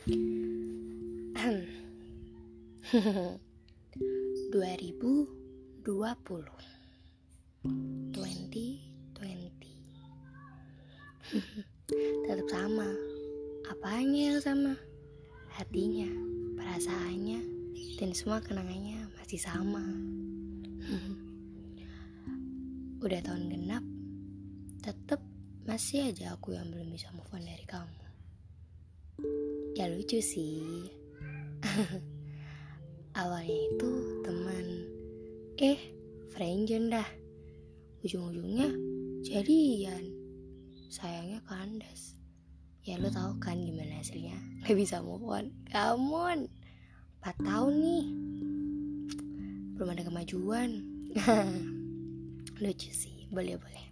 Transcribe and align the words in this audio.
dua 4.48 4.72
ribu 4.80 5.28
dua 5.84 6.16
puluh. 6.24 6.56
Twenty 8.08 8.80
twenty. 9.12 9.76
Tetap 12.24 12.48
sama. 12.48 12.88
Apanya 13.68 14.32
yang 14.32 14.40
sama? 14.40 14.72
Hatinya 15.52 16.08
perasaannya 16.56 17.44
dan 18.00 18.16
semua 18.16 18.40
kenangannya 18.40 19.04
masih 19.20 19.36
sama. 19.36 19.84
Udah 23.04 23.20
tahun 23.20 23.52
genap 23.52 23.84
tetap 24.80 25.20
masih 25.68 26.08
aja 26.08 26.32
aku 26.32 26.56
yang 26.56 26.72
belum 26.72 26.88
bisa 26.88 27.12
move 27.12 27.28
on 27.36 27.44
dari 27.44 27.68
kamu 27.68 28.00
lucu 29.90 30.22
sih. 30.22 30.86
Awalnya 33.20 33.56
itu 33.66 33.90
teman. 34.22 34.66
Eh 35.58 35.78
friendzone 36.30 36.94
dah. 36.94 37.08
Ujung-ujungnya 38.06 38.70
jadian. 39.26 40.14
Sayangnya 40.88 41.42
kandas. 41.42 42.14
Ya 42.86 42.96
lo 42.96 43.10
tau 43.10 43.34
kan 43.42 43.60
gimana 43.60 43.98
hasilnya. 43.98 44.38
Gak 44.64 44.78
bisa 44.78 45.02
move 45.02 45.26
on. 45.26 45.50
Kamu 45.68 46.46
4 47.20 47.44
tahun 47.44 47.72
nih. 47.82 48.04
Belum 49.76 49.90
ada 49.90 50.02
kemajuan. 50.06 50.70
Lucu 52.62 52.90
sih. 52.94 53.26
Boleh 53.34 53.58
boleh. 53.58 53.86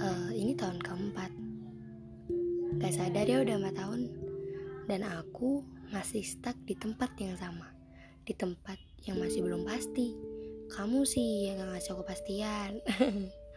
Uh, 0.00 0.32
ini 0.32 0.56
tahun 0.56 0.80
keempat. 0.80 1.30
Gak 2.80 2.92
sadar 2.96 3.28
ya 3.28 3.44
udah 3.44 3.56
4 3.60 3.76
tahun 3.76 4.19
dan 5.00 5.16
aku 5.16 5.64
masih 5.88 6.20
stuck 6.20 6.52
di 6.68 6.76
tempat 6.76 7.08
yang 7.16 7.32
sama 7.40 7.72
di 8.28 8.36
tempat 8.36 8.76
yang 9.08 9.16
masih 9.16 9.40
belum 9.40 9.64
pasti. 9.64 10.12
Kamu 10.68 11.08
sih 11.08 11.48
yang 11.48 11.56
gak 11.56 11.72
ngasih 11.72 11.96
aku 11.96 12.04
kepastian 12.04 12.78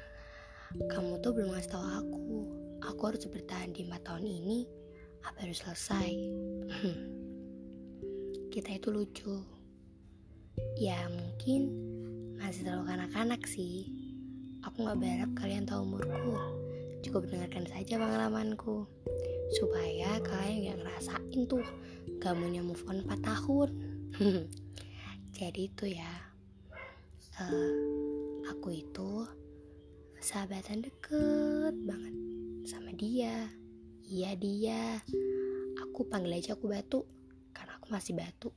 kamu 0.95 1.19
tuh 1.19 1.35
belum 1.35 1.51
ngasih 1.51 1.71
tahu 1.75 1.83
aku. 1.83 2.39
Aku 2.87 3.01
harus 3.11 3.27
bertahan 3.27 3.75
di 3.75 3.83
4 3.83 4.07
tahun 4.07 4.23
ini. 4.23 4.63
Apa 5.27 5.43
harus 5.43 5.59
selesai? 5.59 6.15
Kita 8.55 8.79
itu 8.79 8.87
lucu. 8.87 9.35
Ya 10.79 11.11
mungkin 11.11 11.75
masih 12.39 12.63
terlalu 12.63 12.87
kanak-kanak 12.87 13.43
sih. 13.43 13.91
Aku 14.63 14.87
gak 14.87 14.95
berharap 14.95 15.31
kalian 15.35 15.67
tahu 15.67 15.91
umurku. 15.91 16.39
Cukup 17.03 17.27
dengarkan 17.27 17.67
saja 17.67 17.99
pengalamanku 17.99 18.87
supaya 19.53 20.17
kalian 20.21 20.73
gak 20.73 20.79
ngerasain 20.81 21.41
tuh 21.45 21.65
gak 22.19 22.33
mau 22.33 22.49
move 22.49 22.83
on 22.89 23.05
4 23.05 23.21
tahun. 23.21 23.69
Jadi 25.37 25.61
itu 25.65 25.85
ya 25.97 26.13
uh, 27.41 27.73
aku 28.53 28.77
itu 28.81 29.25
sahabatan 30.21 30.85
deket 30.85 31.75
banget 31.85 32.15
sama 32.65 32.93
dia. 32.93 33.49
Iya 34.05 34.37
dia. 34.37 35.01
Aku 35.89 36.05
panggil 36.05 36.37
aja 36.37 36.53
aku 36.53 36.69
batu 36.69 37.01
aku 37.83 37.99
masih 37.99 38.15
batu. 38.15 38.47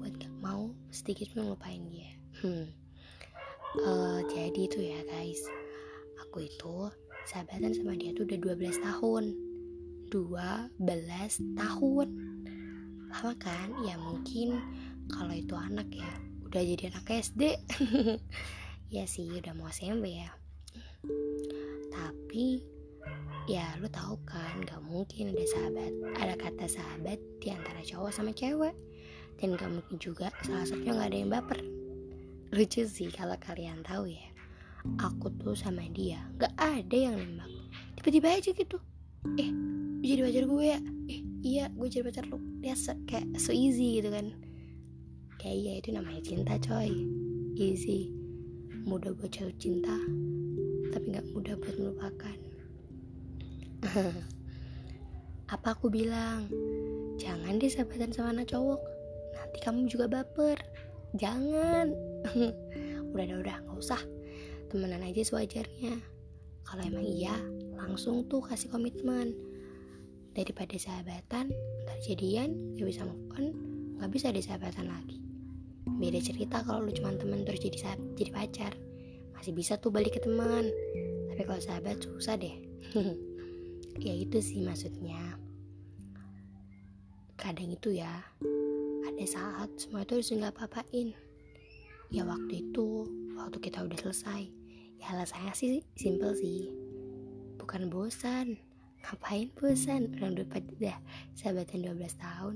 Buat 0.00 0.16
gak 0.16 0.32
mau 0.40 0.72
sedikit 0.88 1.28
melupain 1.36 1.84
dia. 1.92 2.08
Hmm. 2.40 2.72
uh, 3.84 4.24
jadi 4.32 4.60
itu 4.64 4.80
ya 4.80 4.96
guys. 5.12 5.44
Aku 6.24 6.40
itu 6.40 6.88
sahabatan 7.28 7.76
sama 7.76 7.92
dia 8.00 8.16
tuh 8.16 8.24
udah 8.24 8.56
12 8.56 8.80
tahun 8.80 9.24
12 10.10 10.78
tahun. 11.58 12.08
Lama 13.10 13.32
kan? 13.38 13.68
Ya 13.82 13.98
mungkin 13.98 14.60
kalau 15.10 15.34
itu 15.34 15.54
anak 15.54 15.90
ya. 15.90 16.10
Udah 16.46 16.62
jadi 16.62 16.94
anak 16.94 17.10
SD 17.10 17.42
ya 18.94 19.04
sih 19.06 19.26
udah 19.34 19.52
mau 19.58 19.70
SMP 19.70 20.22
ya. 20.22 20.30
Tapi 21.90 22.62
ya 23.46 23.66
lu 23.78 23.86
tahu 23.90 24.18
kan 24.26 24.62
gak 24.66 24.82
mungkin 24.82 25.30
ada 25.30 25.46
sahabat 25.46 25.92
ada 26.18 26.34
kata 26.34 26.66
sahabat 26.66 27.18
di 27.42 27.48
antara 27.50 27.82
cowok 27.82 28.10
sama 28.14 28.30
cewek. 28.30 28.74
Dan 29.36 29.58
gak 29.58 29.68
mungkin 29.68 29.96
juga 29.98 30.32
salah 30.46 30.64
satunya 30.64 30.94
gak 30.94 31.10
ada 31.10 31.18
yang 31.18 31.30
baper. 31.32 31.60
Lucu 32.54 32.86
sih 32.86 33.10
kalau 33.10 33.34
kalian 33.42 33.82
tahu 33.82 34.10
ya. 34.10 34.28
Aku 35.02 35.34
tuh 35.42 35.58
sama 35.58 35.82
dia 35.90 36.22
gak 36.38 36.54
ada 36.58 36.96
yang 36.96 37.18
nembak. 37.18 37.50
Tiba-tiba 37.98 38.28
aja 38.38 38.50
gitu. 38.54 38.78
Eh 39.34 39.75
jadi 40.02 40.20
pacar 40.26 40.44
gue 40.44 40.64
ya 40.64 40.78
eh 41.08 41.20
iya 41.44 41.64
gue 41.72 41.88
jadi 41.88 42.04
pacar 42.04 42.24
lu. 42.28 42.38
Dia 42.60 42.74
kayak 43.06 43.38
so 43.38 43.54
easy 43.54 44.00
gitu 44.00 44.10
kan. 44.12 44.34
Kayak 45.40 45.56
iya 45.56 45.72
itu 45.80 45.88
namanya 45.94 46.20
cinta 46.24 46.54
coy. 46.60 46.90
Easy. 47.56 48.12
Mudah 48.86 49.14
buat 49.16 49.32
jatuh 49.32 49.54
cinta 49.58 49.96
tapi 50.94 51.12
gak 51.12 51.28
mudah 51.36 51.54
buat 51.60 51.76
melupakan. 51.76 52.38
Apa 55.54 55.76
aku 55.76 55.92
bilang? 55.92 56.48
Jangan 57.20 57.60
deh 57.60 57.70
sahabatan 57.70 58.10
sama 58.10 58.32
anak 58.32 58.50
cowok. 58.50 58.80
Nanti 59.36 59.58
kamu 59.62 59.86
juga 59.92 60.08
baper. 60.08 60.58
Jangan. 61.20 61.92
Udah 63.16 63.24
udah 63.32 63.38
udah 63.40 63.56
nggak 63.64 63.78
usah. 63.80 64.02
Temenan 64.68 65.00
aja 65.00 65.24
sewajarnya. 65.24 65.96
Kalau 66.66 66.82
emang 66.84 67.06
iya 67.06 67.32
langsung 67.78 68.26
tuh 68.28 68.44
kasih 68.44 68.68
komitmen 68.68 69.32
daripada 70.36 70.76
sahabatan 70.76 71.48
ntar 71.88 71.98
jadian 72.04 72.52
gak 72.76 72.92
bisa 72.92 73.02
move 73.08 73.32
on 73.40 73.76
nggak 73.96 74.12
bisa 74.12 74.28
ada 74.28 74.42
sahabatan 74.44 74.86
lagi. 74.92 75.18
Beda 75.96 76.20
cerita 76.20 76.60
kalau 76.66 76.84
lu 76.84 76.92
cuma 76.92 77.16
temen 77.16 77.46
terus 77.48 77.62
jadi 77.64 77.78
sahabat, 77.80 78.08
jadi 78.20 78.30
pacar. 78.34 78.72
Masih 79.32 79.52
bisa 79.56 79.80
tuh 79.80 79.88
balik 79.88 80.18
ke 80.18 80.20
teman. 80.20 80.68
Tapi 81.32 81.42
kalau 81.46 81.60
sahabat 81.60 82.04
susah 82.04 82.36
deh. 82.36 82.56
Ya 83.96 84.12
itu 84.12 84.44
sih 84.44 84.60
maksudnya. 84.60 85.40
Kadang 87.40 87.72
itu 87.72 87.96
ya 87.96 88.28
ada 89.08 89.24
saat 89.24 89.72
semua 89.80 90.04
itu 90.04 90.20
harus 90.20 90.28
nggak 90.28 90.52
apa-apain. 90.52 91.16
Ya 92.12 92.28
waktu 92.28 92.60
itu 92.60 93.08
waktu 93.40 93.56
kita 93.56 93.88
udah 93.88 93.96
selesai. 93.96 94.52
Ya 95.00 95.16
alasannya 95.16 95.56
sih 95.56 95.80
simple 95.96 96.36
sih. 96.36 96.68
Bukan 97.56 97.88
bosan 97.88 98.60
ngapain 99.04 99.48
bosan? 99.58 100.12
Orang 100.16 100.38
udah 100.38 100.46
pada 100.48 100.92
sahabatan 101.36 101.84
12 101.84 102.16
tahun. 102.16 102.54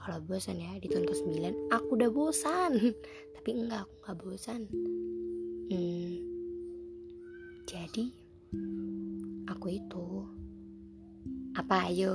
Kalau 0.00 0.18
bosan 0.24 0.56
ya 0.56 0.72
di 0.80 0.88
tahun 0.88 1.04
ke-9 1.04 1.28
aku 1.72 1.88
udah 1.96 2.10
bosan. 2.12 2.72
Tapi 3.36 3.50
enggak 3.56 3.84
aku 3.84 3.94
nggak 4.04 4.18
bosan. 4.20 4.60
Hmm, 5.70 6.14
jadi 7.68 8.04
aku 9.48 9.66
itu 9.76 10.06
apa 11.56 11.90
ayo? 11.90 12.14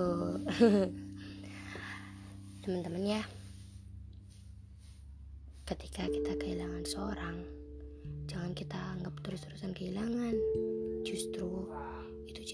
Teman-teman 2.66 3.04
ya. 3.06 3.22
Ketika 5.66 6.06
kita 6.10 6.38
kehilangan 6.38 6.86
seorang 6.86 7.38
jangan 8.26 8.52
kita 8.58 8.78
anggap 8.98 9.14
terus-terusan 9.22 9.74
kehilangan 9.74 10.34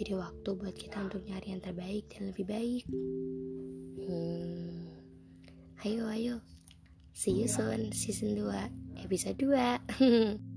jadi 0.02 0.18
waktu 0.18 0.50
buat 0.58 0.74
kita 0.74 0.98
untuk 0.98 1.22
nyari 1.30 1.54
yang 1.54 1.62
terbaik 1.62 2.10
dan 2.10 2.34
lebih 2.34 2.50
baik. 2.50 2.90
Hmm, 4.02 4.90
ayo 5.86 6.10
ayo. 6.10 6.36
See 7.14 7.38
you 7.38 7.46
soon 7.46 7.94
season 7.94 8.34
2 8.34 8.98
episode 9.06 9.38
2 9.38 10.42